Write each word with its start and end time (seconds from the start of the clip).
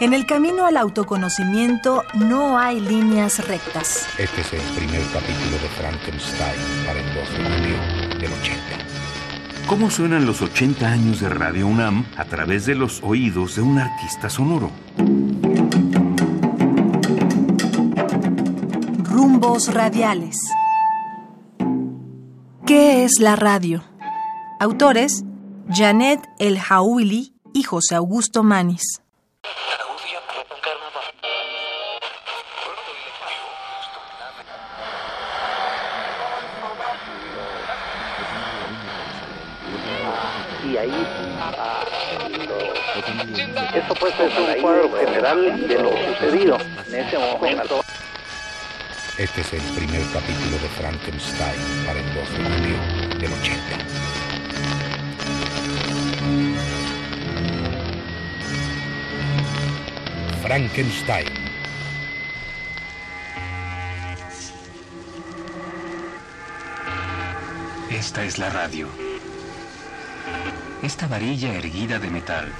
En 0.00 0.12
el 0.12 0.26
camino 0.26 0.66
al 0.66 0.76
autoconocimiento 0.76 2.02
no 2.14 2.58
hay 2.58 2.80
líneas 2.80 3.46
rectas. 3.46 4.06
Este 4.18 4.40
es 4.40 4.52
el 4.52 4.60
primer 4.76 5.02
capítulo 5.12 5.52
de 5.52 5.68
Frankenstein 5.68 6.60
para 6.84 6.98
el 6.98 7.14
2 7.14 7.30
de 7.30 7.44
junio 7.44 8.18
del 8.18 8.32
80. 8.32 8.58
¿Cómo 9.68 9.90
suenan 9.90 10.26
los 10.26 10.42
80 10.42 10.84
años 10.84 11.20
de 11.20 11.28
Radio 11.28 11.68
UNAM 11.68 12.04
a 12.16 12.24
través 12.24 12.66
de 12.66 12.74
los 12.74 13.02
oídos 13.04 13.54
de 13.54 13.62
un 13.62 13.78
artista 13.78 14.28
sonoro? 14.28 14.70
Rumbos 19.04 19.72
radiales. 19.72 20.36
¿Qué 22.66 23.04
es 23.04 23.20
la 23.20 23.36
radio? 23.36 23.84
Autores: 24.58 25.24
Janet 25.70 26.20
El 26.40 26.58
Hawili 26.58 27.36
y 27.52 27.62
José 27.62 27.94
Augusto 27.94 28.42
Manis. 28.42 29.03
Y 40.74 40.76
ahí 40.76 41.06
ah, 41.40 41.84
lo- 42.48 42.74
eso 43.78 43.94
pues 44.00 44.14
es 44.18 44.32
un 44.38 44.60
cuadro 44.62 44.90
general 44.98 45.68
de 45.68 45.74
lo 45.78 45.90
sucedido 46.14 46.58
en 46.88 46.94
ese 47.06 47.18
momento 47.18 47.80
Este 49.18 49.40
es 49.42 49.52
el 49.52 49.62
primer 49.76 50.02
capítulo 50.12 50.58
de 50.58 50.68
Frankenstein 50.76 51.60
para 51.86 52.00
el 52.00 52.14
2 52.14 52.30
de 52.32 52.44
junio 52.44 53.18
del 53.20 53.32
80. 53.32 53.60
Frankenstein. 60.42 61.28
Esta 67.90 68.24
es 68.24 68.38
la 68.38 68.50
radio. 68.50 68.88
Esta 70.84 71.06
varilla 71.06 71.54
erguida 71.54 71.98
de 71.98 72.10
metal. 72.10 72.52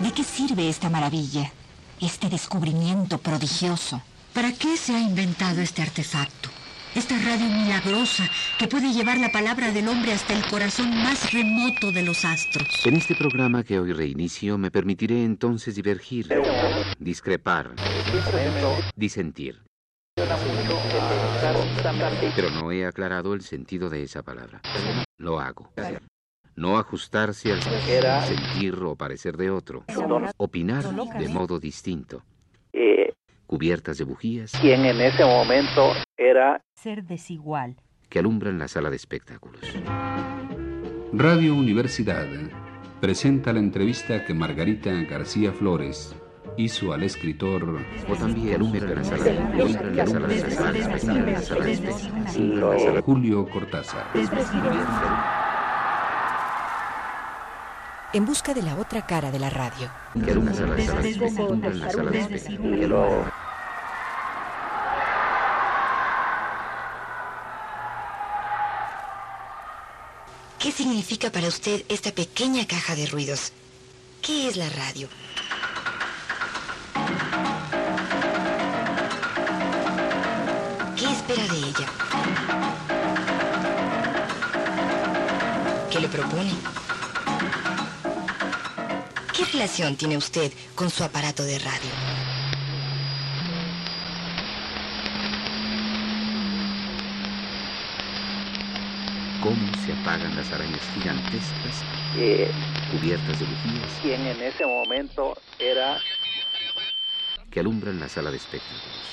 ¿De 0.00 0.10
qué 0.10 0.24
sirve 0.24 0.68
esta 0.68 0.90
maravilla? 0.90 1.52
Este 2.00 2.28
descubrimiento 2.28 3.18
prodigioso. 3.18 4.02
¿Para 4.32 4.50
qué 4.50 4.76
se 4.76 4.96
ha 4.96 4.98
inventado 5.00 5.60
este 5.60 5.82
artefacto? 5.82 6.48
Esta 6.96 7.16
radio 7.18 7.46
milagrosa 7.46 8.28
que 8.58 8.66
puede 8.66 8.92
llevar 8.92 9.18
la 9.18 9.30
palabra 9.30 9.70
del 9.70 9.86
hombre 9.86 10.12
hasta 10.12 10.32
el 10.32 10.44
corazón 10.46 10.90
más 10.90 11.32
remoto 11.32 11.92
de 11.92 12.02
los 12.02 12.24
astros. 12.24 12.66
En 12.84 12.96
este 12.96 13.14
programa 13.14 13.62
que 13.62 13.78
hoy 13.78 13.92
reinicio 13.92 14.58
me 14.58 14.72
permitiré 14.72 15.22
entonces 15.22 15.76
divergir, 15.76 16.28
discrepar, 16.98 17.70
disentir. 18.96 19.62
Pero 22.36 22.50
no 22.50 22.72
he 22.72 22.86
aclarado 22.86 23.34
el 23.34 23.42
sentido 23.42 23.90
de 23.90 24.02
esa 24.02 24.22
palabra. 24.22 24.60
Lo 25.18 25.40
hago. 25.40 25.70
No 26.56 26.78
ajustarse 26.78 27.52
al 27.52 27.60
sentir 27.62 28.74
o 28.82 28.96
parecer 28.96 29.36
de 29.36 29.50
otro. 29.50 29.84
Opinar 30.36 30.84
de 31.18 31.28
modo 31.28 31.58
distinto. 31.58 32.22
Cubiertas 33.46 33.98
de 33.98 34.04
bujías 34.04 34.52
quien 34.60 34.84
en 34.86 35.00
ese 35.00 35.24
momento 35.24 35.92
era 36.16 36.60
Ser 36.74 37.04
desigual. 37.04 37.76
que 38.08 38.18
alumbran 38.18 38.58
la 38.58 38.68
sala 38.68 38.90
de 38.90 38.96
espectáculos. 38.96 39.60
Radio 41.12 41.54
Universidad 41.54 42.26
presenta 43.00 43.52
la 43.52 43.60
entrevista 43.60 44.24
que 44.24 44.34
Margarita 44.34 44.90
García 45.02 45.52
Flores 45.52 46.16
hizo 46.56 46.92
al 46.92 47.02
escritor 47.02 47.80
O 48.08 48.16
también 48.16 48.62
Julio 53.04 53.48
Cortázar. 53.48 54.06
En 58.12 58.24
busca 58.24 58.54
de 58.54 58.62
la 58.62 58.76
otra 58.76 59.04
cara 59.04 59.30
de 59.30 59.38
la 59.40 59.50
radio. 59.50 59.90
¿Qué 70.58 70.72
significa 70.72 71.30
para 71.30 71.48
usted 71.48 71.84
esta 71.88 72.12
pequeña 72.12 72.66
caja 72.66 72.94
de 72.94 73.06
ruidos? 73.06 73.52
¿Qué 74.22 74.48
es 74.48 74.56
la 74.56 74.68
radio? 74.70 75.08
Espera 81.34 81.52
de 81.52 81.58
ella? 81.58 81.86
¿Qué 85.90 86.00
le 86.00 86.08
propone? 86.08 86.52
¿Qué 89.36 89.44
relación 89.52 89.96
tiene 89.96 90.16
usted 90.16 90.52
con 90.74 90.90
su 90.90 91.04
aparato 91.04 91.44
de 91.44 91.58
radio? 91.58 91.90
cómo 99.42 99.76
se 99.84 99.92
apagan 99.92 100.34
las 100.36 100.50
arañas 100.52 100.80
gigantescas 100.94 101.84
eh, 102.16 102.50
cubiertas 102.90 103.38
de 103.38 103.44
bujías 103.44 103.92
quien 104.00 104.26
en 104.26 104.40
ese 104.40 104.64
momento 104.64 105.36
era 105.58 105.98
que 107.50 107.60
alumbran 107.60 108.00
la 108.00 108.08
sala 108.08 108.30
de 108.30 108.38
espectáculos. 108.38 109.04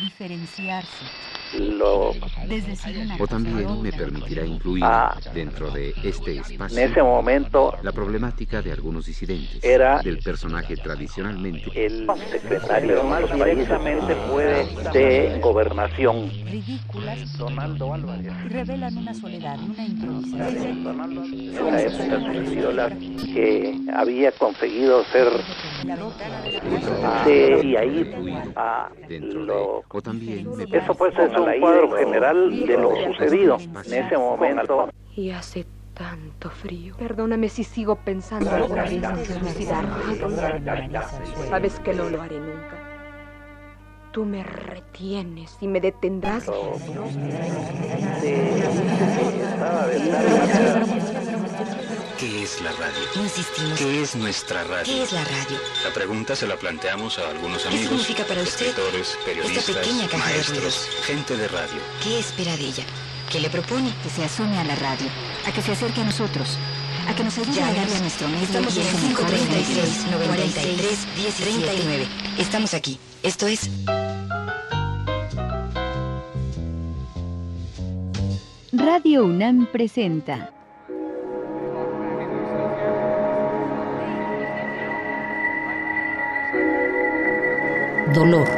Diferenciarse. 0.00 1.39
Lo 1.58 2.10
una 2.12 3.16
O 3.18 3.26
también 3.26 3.82
me 3.82 3.92
permitirá 3.92 4.44
incluir 4.44 4.84
Ah. 4.84 5.16
dentro 5.34 5.70
de 5.70 5.92
este 6.02 6.36
en 6.36 6.40
espacio 6.40 6.78
ese 6.78 7.02
momento 7.02 7.76
la 7.82 7.92
problemática 7.92 8.62
de 8.62 8.72
algunos 8.72 9.06
disidentes 9.06 9.62
Era- 9.62 10.00
del 10.00 10.18
personaje 10.18 10.76
tradicionalmente 10.76 11.70
el 11.86 12.06
secretario 12.30 13.02
más 13.04 13.22
directamente 13.32 14.14
puede 14.30 14.66
de 14.92 15.38
gobernación. 15.40 16.30
Ridículas 16.46 17.36
Donaldo 17.38 17.94
Álvarez. 17.94 18.32
y 18.44 18.48
revelan 18.48 18.96
una 18.96 19.14
soledad, 19.14 19.58
una 19.58 19.84
improvisación. 19.84 20.84
Donaldo 20.84 21.24
en 21.24 21.70
la 21.70 21.80
época 21.82 22.16
que 23.34 23.80
había 23.94 24.32
conseguido 24.32 25.04
ser 25.12 25.28
de 27.24 27.60
y 27.64 27.76
ahí 27.76 28.10
a 28.56 28.88
dentro 29.08 29.40
lo 29.44 29.82
o 29.88 30.02
también 30.02 30.48
me 30.56 30.64
eso 30.64 30.94
pues 30.94 31.12
es 31.18 31.32
un 31.40 31.60
cuadro 31.60 31.90
general 31.92 32.66
de 32.66 32.76
lo 32.76 32.96
sucedido 33.06 33.58
en 33.58 33.94
ese 33.94 34.16
momento 34.16 34.88
Y 35.16 35.30
hace 35.30 35.66
tanto 35.94 36.48
frío. 36.48 36.94
Perdóname 36.96 37.48
si 37.48 37.64
sigo 37.64 37.96
pensando 37.96 38.50
alguna 38.50 38.84
vez 38.84 39.02
en 39.02 39.24
suicidarme. 39.26 40.16
Sabes 41.48 41.78
que 41.80 41.92
no 41.92 42.08
lo 42.08 42.22
haré 42.22 42.38
nunca. 42.40 42.78
Tú 44.12 44.24
me 44.24 44.42
retienes 44.42 45.56
y 45.60 45.68
me 45.68 45.80
detendrás. 45.80 46.46
¿Qué 52.18 52.42
es 52.42 52.60
la 52.62 52.72
radio? 52.72 53.00
Insistimos. 53.16 53.78
¿Qué 53.78 54.02
es 54.02 54.16
nuestra 54.16 54.64
radio? 54.64 54.84
¿Qué 54.84 55.02
es 55.02 55.12
la 55.12 55.24
radio? 55.24 55.58
La 55.84 55.92
pregunta 55.92 56.36
se 56.36 56.46
la 56.46 56.56
planteamos 56.56 57.18
a 57.18 57.28
algunos 57.30 57.62
¿Qué 57.62 57.68
amigos, 57.68 57.88
significa 57.88 58.24
para 58.24 58.42
usted 58.42 58.66
escritores, 58.68 59.18
periodistas, 59.24 59.64
pequeña 59.64 60.08
caja 60.08 60.28
de 60.28 60.34
maestros, 60.34 60.58
ruidos? 60.58 60.88
gente 61.06 61.36
de 61.36 61.48
radio. 61.48 61.80
¿Qué 62.02 62.18
espera 62.18 62.56
de 62.56 62.64
ella? 62.64 62.84
¿Qué 63.30 63.40
le 63.40 63.50
propone? 63.50 63.92
Que 64.02 64.10
se 64.10 64.24
asume 64.24 64.58
a 64.58 64.64
la 64.64 64.74
radio, 64.76 65.06
a 65.46 65.52
que 65.52 65.62
se 65.62 65.72
acerque 65.72 66.00
a 66.00 66.04
nosotros, 66.04 66.58
a 67.08 67.14
que 67.14 67.24
nos 67.24 67.36
ayude 67.38 67.62
a 67.62 67.72
darle 67.72 67.96
a 67.96 68.00
nuestro 68.00 68.28
medio 68.28 68.44
Estamos 68.44 68.76
en 68.76 68.82
ese 68.82 68.96
el 68.96 69.08
mejor 69.08 69.26
536 69.26 70.06
beneficio. 70.06 70.18
93 70.18 71.36
39. 71.36 72.08
Estamos 72.38 72.74
aquí. 72.74 72.98
Esto 73.22 73.46
es 73.46 73.68
Radio 78.72 79.24
UNAM 79.24 79.66
presenta 79.66 80.52
Dolor. 88.12 88.48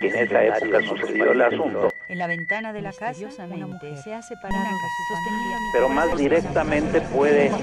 en 0.00 0.16
esa 0.16 0.44
época 0.44 0.80
sucedió 0.82 1.32
el 1.32 1.42
asunto 1.42 1.91
En 2.12 2.18
la 2.18 2.26
ventana 2.26 2.74
de 2.74 2.82
la 2.82 2.92
casa, 2.92 3.26
una 3.48 3.66
mujer 3.66 3.96
se 3.96 4.12
ha 4.12 4.20
separado 4.20 4.64
de 4.64 4.70
su 4.98 5.14
familia. 5.24 5.56
Pero 5.72 5.88
más 5.88 6.14
directamente 6.14 7.00
puede... 7.00 7.46
Esto 7.46 7.62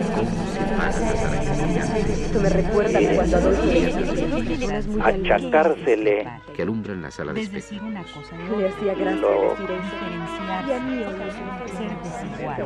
me 2.42 2.50
recuerda 2.50 3.00
cuando 3.14 3.38
Adolfo 3.38 3.62
achacársele 5.04 6.28
que 6.56 6.64
alumbran 6.64 7.04
la 7.04 7.12
sala 7.12 7.34
de 7.34 7.42
Es 7.42 7.52
decir, 7.52 7.80
una 7.84 8.02
cosa 8.02 8.36
de 8.36 8.58
Le 8.58 8.70
hacía 8.70 8.96
gracia 8.96 9.22
Lo- 9.22 9.52
decir 9.52 9.70
eso. 9.70 9.84
diferenciarse, 9.84 10.68
Y 10.68 10.72
a 10.74 10.80
mí 10.80 11.04
ser 11.78 11.92
desigual. 12.02 12.64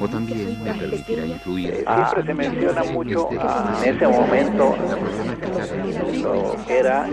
o 0.00 0.08
también 0.08 0.64
me 0.64 0.72
permitirá 0.72 1.26
influir 1.26 1.84
Ah, 1.86 2.10
siempre 2.10 2.24
se 2.26 2.32
menciona 2.34 2.84
mucho 2.84 3.28
ah, 3.38 3.82
en 3.84 3.96
ese 3.96 4.08
momento 4.08 4.74
lo 6.22 6.56
que 6.66 6.78
era 6.78 7.06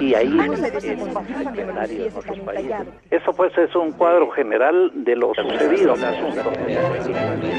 y 0.00 0.14
ahí 0.14 0.26
en 0.26 0.52
el 0.54 0.64
escenario 0.64 2.04
de 2.04 2.10
otros 2.14 2.38
países. 2.40 2.86
Eso 3.20 3.34
pues 3.34 3.56
es 3.58 3.74
un 3.76 3.92
cuadro 3.92 4.30
general 4.30 4.90
de 4.94 5.14
lo 5.14 5.34
sucedido 5.34 5.94
en 5.94 6.00
el 6.00 6.04
asunto. 6.06 6.52
El 6.66 6.90
presidente. 6.90 7.50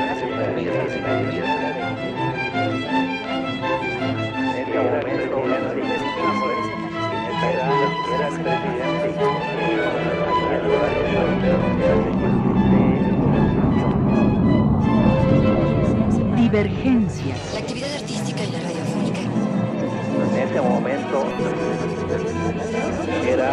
Divergencias. 16.38 17.91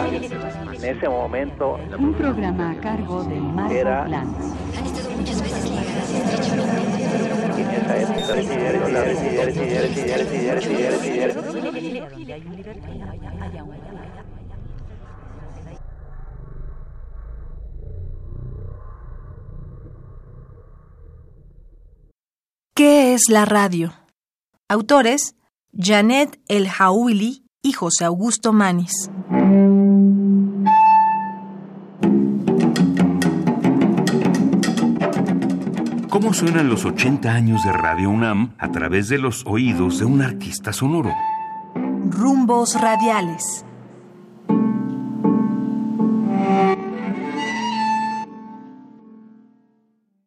Era, 0.07 0.75
en 0.75 0.85
ese 0.97 1.09
momento 1.09 1.79
Un 1.99 2.15
programa 2.15 2.71
a 2.73 2.75
cargo 2.81 3.25
de 3.25 3.37
Marco 3.37 3.75
Era- 3.75 4.09
Lanz. 4.09 4.55
¿Qué 22.75 23.15
es 23.15 23.23
la 23.29 23.45
radio? 23.45 23.93
Autores: 24.69 25.35
Janet 25.73 26.39
El 26.49 26.69
Hawili 26.69 27.45
y 27.63 27.73
José 27.73 28.05
Augusto 28.05 28.53
Manis. 28.53 29.11
¿Cómo 36.21 36.35
suenan 36.35 36.69
los 36.69 36.85
80 36.85 37.33
años 37.33 37.63
de 37.63 37.73
Radio 37.73 38.11
UNAM 38.11 38.51
a 38.59 38.73
través 38.73 39.09
de 39.09 39.19
los 39.19 39.47
oídos 39.47 40.01
de 40.01 40.05
un 40.05 40.21
artista 40.21 40.73
sonoro? 40.73 41.15
Rumbos 42.11 42.75
radiales. 42.81 43.65